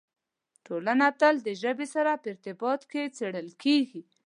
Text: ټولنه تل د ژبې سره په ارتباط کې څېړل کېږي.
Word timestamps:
ټولنه 0.65 1.07
تل 1.19 1.35
د 1.43 1.49
ژبې 1.61 1.87
سره 1.95 2.11
په 2.21 2.27
ارتباط 2.33 2.81
کې 2.91 3.01
څېړل 3.17 3.47
کېږي. 3.63 4.01